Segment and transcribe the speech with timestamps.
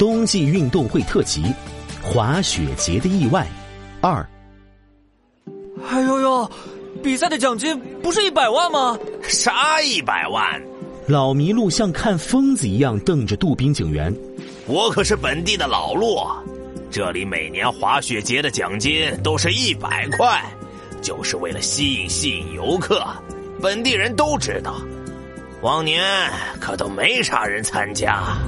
[0.00, 1.42] 冬季运动会特辑：
[2.02, 3.46] 滑雪节的意外
[4.00, 4.26] 二。
[5.90, 6.50] 哎呦呦，
[7.02, 8.98] 比赛的奖金不是一百万吗？
[9.22, 10.58] 啥一百万？
[11.06, 14.10] 老麋鹿像看疯子一样瞪着杜宾警员。
[14.66, 16.18] 我可是本地的老鹿，
[16.90, 20.42] 这里每年滑雪节的奖金都是一百块，
[21.02, 23.06] 就是为了吸引吸引游客。
[23.60, 24.80] 本地人都知道，
[25.60, 26.02] 往年
[26.58, 28.38] 可都没啥人参加。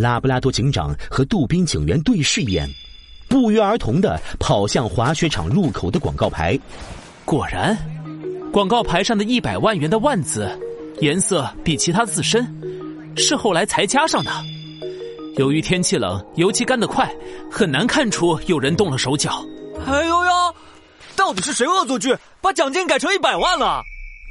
[0.00, 2.66] 拉布拉多警长和杜宾警员对视一眼，
[3.28, 6.58] 不约而同的跑向滑雪场入口的广告牌。
[7.26, 7.76] 果然，
[8.50, 10.50] 广告牌上的一百万元的万字
[11.00, 12.50] 颜色比其他字深，
[13.14, 14.32] 是后来才加上的。
[15.36, 17.14] 由于天气冷，油漆干得快，
[17.50, 19.44] 很难看出有人动了手脚。
[19.86, 20.30] 哎呦呦，
[21.14, 23.82] 到底是谁恶作剧，把奖金改成一百万了？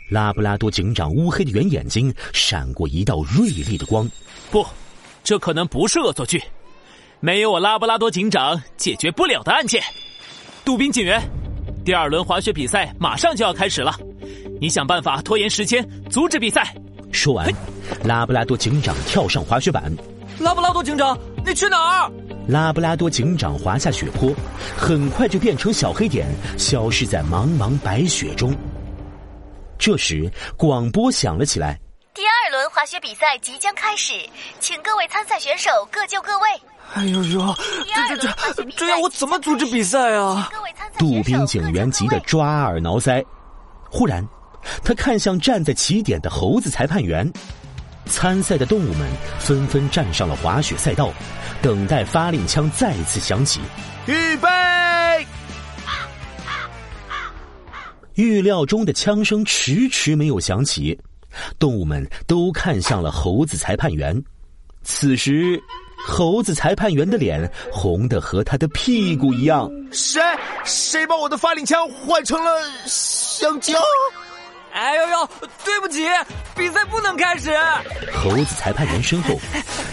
[0.09, 4.09] 拉布拉多警长乌黑的圆眼睛闪过一道锐利的光。
[4.49, 4.65] 不，
[5.29, 6.41] 这可能不是恶作剧，
[7.19, 9.79] 没有我拉布拉多警长解决不了的案件。
[10.65, 11.21] 杜宾警员，
[11.85, 13.95] 第二轮滑雪比赛马上就要开始了，
[14.59, 16.75] 你想办法拖延时间，阻止比赛。
[17.11, 17.47] 说完，
[18.03, 19.95] 拉布拉多警长跳上滑雪板。
[20.39, 21.15] 拉布拉多警长，
[21.45, 22.11] 你去哪儿？
[22.47, 24.33] 拉布拉多警长滑下雪坡，
[24.75, 28.51] 很快就变成小黑点，消失在茫茫白雪中。
[29.77, 31.88] 这时，广播响了起来：“第二轮
[32.79, 34.13] 滑雪比赛即将开始，
[34.61, 36.47] 请各位参赛选手各就各位。”
[36.95, 37.55] 哎呦呦，
[38.07, 40.49] 这这这，这要我怎么组织比赛啊？
[40.97, 43.21] 杜宾警员急得抓耳挠腮。
[43.91, 44.25] 忽然，
[44.81, 47.29] 他看向站在起点的猴子裁判员。
[48.05, 51.11] 参赛的动物们纷纷站上了滑雪赛道，
[51.61, 53.59] 等待发令枪再次响起。
[54.05, 54.47] 预备！
[58.13, 60.97] 预料中的枪声迟迟没有响起，
[61.57, 64.21] 动物们都看向了猴子裁判员。
[64.83, 65.61] 此时，
[66.07, 69.69] 猴子裁判员的脸红的和他的屁股一样。
[69.91, 70.21] 谁？
[70.63, 72.51] 谁把我的发令枪换成了
[72.85, 73.77] 香蕉？
[74.71, 75.29] 哎呦呦！
[75.65, 76.05] 对不起，
[76.55, 77.51] 比赛不能开始。
[78.13, 79.35] 猴子裁判员身后，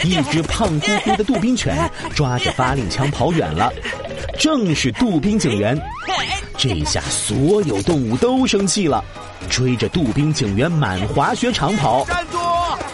[0.05, 3.73] 一只胖乎乎的杜宾犬抓着发令枪跑远了，
[4.39, 5.81] 正是杜宾警员。
[6.59, 9.03] 这下所有动物都生气了，
[9.47, 12.05] 追着杜宾警员满滑雪场跑。
[12.05, 12.39] 站住！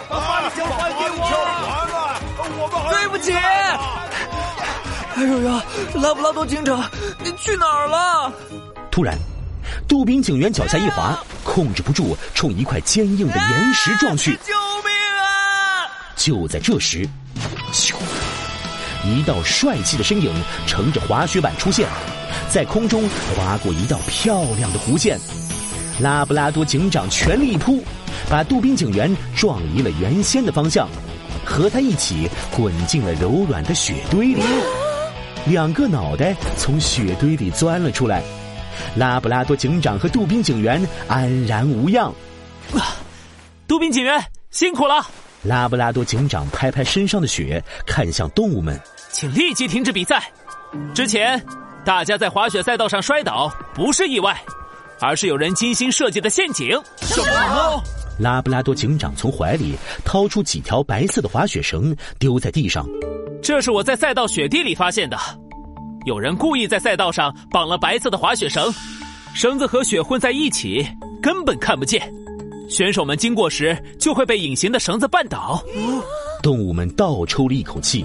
[0.09, 2.89] 把枪还给我！
[2.91, 3.33] 对不起。
[5.15, 5.51] 哎呦呦！
[6.01, 6.83] 拉布拉多警长，
[7.23, 8.33] 你去哪儿了？
[8.91, 9.19] 突然。
[9.89, 14.33] 杜宾警员脚下一滑，控制不住，冲一块坚硬的岩石撞去。
[14.45, 15.89] 救命啊！
[16.17, 17.09] 就在这时，
[17.73, 17.95] 咻！
[19.05, 20.33] 一道帅气的身影
[20.67, 21.89] 乘着滑雪板出现，
[22.49, 25.19] 在空中划过一道漂亮的弧线。
[26.03, 27.81] 拉布拉多警长全力一扑，
[28.29, 30.89] 把杜宾警员撞离了原先的方向，
[31.45, 34.43] 和他一起滚进了柔软的雪堆里。
[35.47, 38.21] 两个脑袋从雪堆里钻了出来。
[38.97, 42.13] 拉布拉多警长和杜宾警员安然无恙。
[42.75, 42.97] 啊
[43.69, 44.21] 杜宾警员
[44.51, 45.07] 辛苦了。
[45.43, 48.79] 拉布拉多警长拍拍身上的雪，看向动物们，
[49.13, 50.23] 请立即停止比赛。
[50.95, 51.41] 之前
[51.85, 54.37] 大家在滑雪赛道上摔倒不是意外，
[55.03, 56.69] 而是有人精心设计的陷阱。
[57.01, 57.83] 什么？
[58.19, 59.75] 拉布拉多警长从怀里
[60.05, 62.87] 掏出几条白色的滑雪绳，丢在地上。
[63.43, 65.19] 这是我在赛道雪地里发现的。
[66.05, 68.73] 有人故意在赛道上绑了白色的滑雪绳，
[69.35, 70.87] 绳子和雪混在一起，
[71.21, 72.13] 根本看不见。
[72.69, 75.63] 选手们经过时就会被隐形的绳子绊倒。
[76.43, 78.05] 动物们倒抽了一口气，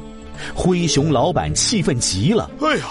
[0.55, 2.49] 灰熊老板气愤极了。
[2.61, 2.85] 哎呀，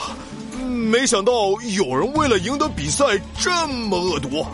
[0.86, 1.32] 没想到
[1.76, 3.04] 有人为了赢得比赛
[3.38, 4.46] 这么恶毒！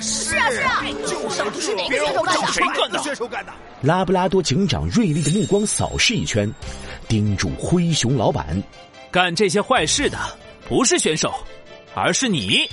[0.00, 2.52] 是啊是啊，就是哪个选手干的？
[2.52, 2.98] 谁干的？
[3.02, 3.52] 选手干的？
[3.82, 6.50] 拉布拉多警长锐利的目光扫视一圈，
[7.08, 8.62] 盯住灰熊老板。
[9.10, 10.16] 干这些坏事的
[10.68, 11.34] 不是选手，
[11.94, 12.68] 而是你，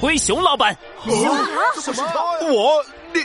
[0.00, 0.72] 灰熊老板。
[0.72, 1.06] 啊？
[1.80, 2.02] 什么？
[2.52, 2.84] 我？
[3.12, 3.20] 你？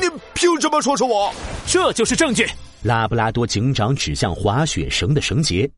[0.00, 1.32] 你凭什么说是我？
[1.66, 2.48] 这就是证据。
[2.82, 5.68] 拉布拉多警长指向滑雪绳的绳结，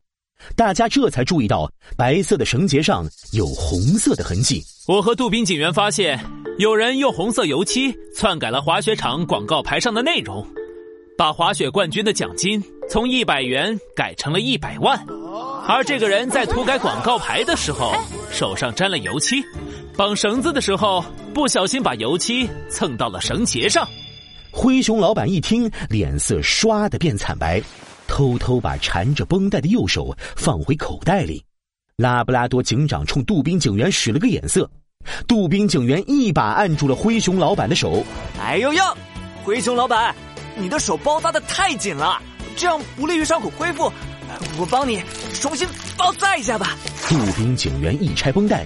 [0.55, 4.63] 大家这才注意到白色的绳结上有红色的痕迹。
[4.87, 6.19] 我和杜宾警员发现，
[6.57, 10.45] 有人用红色油漆篡改了滑雪场广告牌上的内容，
[11.17, 14.99] 把滑雪冠军的奖金从一百元改成了一百万。
[15.67, 17.93] 而这个人在涂改广告牌的时候，
[18.31, 19.43] 手上沾了油漆，
[19.95, 21.03] 绑绳子的时候
[21.33, 23.87] 不小心把油漆蹭到了绳结上。
[24.51, 27.61] 灰熊老板一听，脸色唰的变惨白，
[28.19, 31.41] 偷偷把缠着绷带的右手放回口袋里。
[31.95, 34.69] 拉布拉多警长冲杜宾警员使了个眼色，
[35.25, 38.03] 杜宾警员一把按住了灰熊老板的手。
[38.37, 38.83] 哎呦呦，
[39.45, 40.13] 灰熊老板，
[40.57, 42.21] 你的手包扎的太紧了，
[42.57, 43.89] 这样不利于伤口恢复。
[44.59, 45.01] 我帮你
[45.39, 46.75] 重新包扎一下吧。
[47.07, 48.65] 杜宾警员一拆绷带，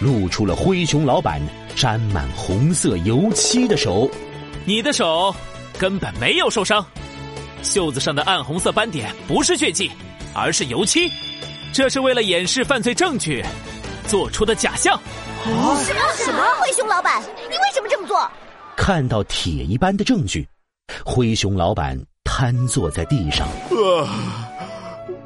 [0.00, 1.40] 露出了灰熊老板
[1.76, 4.10] 沾满红色油漆的手。
[4.64, 5.32] 你的手
[5.78, 6.84] 根本没有受伤，
[7.62, 9.90] 袖子上的暗红色斑点不是血迹，
[10.34, 11.10] 而是油漆。
[11.72, 13.44] 这是为了掩饰犯罪证据
[14.06, 14.98] 做出的假象。
[15.44, 15.76] 什么
[16.16, 16.44] 什么？
[16.60, 18.30] 灰熊老板，你为什么这么做？
[18.76, 20.48] 看到铁一般的证据，
[21.04, 23.46] 灰熊老板瘫坐在地上。
[23.70, 24.08] 呃，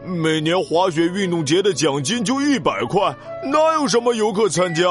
[0.04, 3.14] 每年滑雪运动节的奖金就一百块，
[3.44, 4.84] 哪有什么游客参加？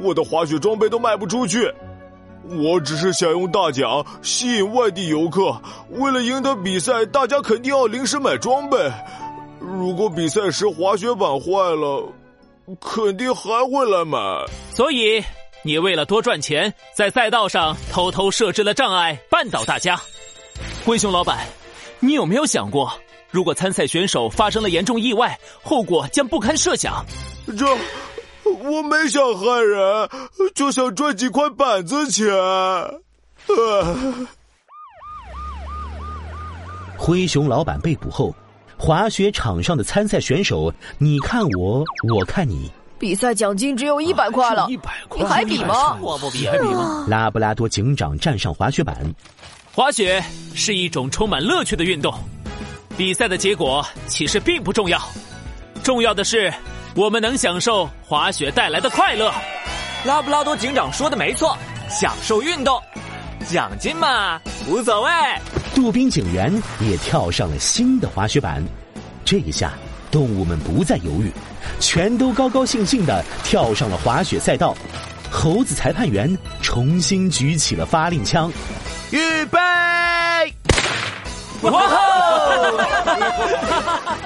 [0.00, 1.72] 我的滑雪装备都卖不出去。
[2.50, 5.60] 我只是想用大奖吸引外地游客。
[5.90, 8.78] 为了赢得比赛，大家肯定要临时买装备。
[9.60, 12.12] 如果比赛时滑雪板坏了，
[12.80, 14.18] 肯定还会来买。
[14.72, 15.22] 所以，
[15.62, 19.98] 你为了多赚钱，在赛道上偷偷设置了障碍，绊倒大家。
[20.84, 21.46] 灰熊老板，
[21.98, 22.92] 你有没有想过，
[23.30, 27.04] 如果参赛选手发生了严重意外，后果将不堪设想？
[27.58, 27.66] 这，
[28.64, 30.08] 我没想害人，
[30.54, 32.26] 就想赚几块板子钱。
[33.48, 33.96] 呃，
[36.96, 38.34] 灰熊老板被捕后，
[38.78, 42.70] 滑雪场上的参赛选手，你看我，我看你。
[42.98, 45.98] 比赛奖金只有一百块了，一百块，你还比吗？
[46.00, 47.04] 我不比，还比吗？
[47.06, 49.14] 拉布拉多警长站上滑雪板，
[49.74, 50.24] 滑雪
[50.54, 52.12] 是一种充满乐趣的运动，
[52.96, 54.98] 比赛的结果其实并不重要，
[55.82, 56.50] 重要的是
[56.96, 59.30] 我们能享受滑雪带来的快乐。
[60.04, 61.54] 拉布拉多警长说的没错，
[61.90, 62.80] 享受运动，
[63.46, 65.10] 奖金嘛无所谓。
[65.74, 66.50] 杜宾警员
[66.80, 68.64] 也跳上了新的滑雪板，
[69.26, 69.74] 这一下
[70.10, 71.30] 动物们不再犹豫，
[71.80, 74.74] 全都高高兴兴的跳上了滑雪赛道。
[75.30, 78.50] 猴子裁判员重新举起了发令枪，
[79.10, 79.58] 预备！
[81.60, 81.82] 哇！